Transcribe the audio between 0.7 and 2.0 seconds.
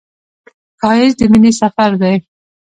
ښایست د مینې سفر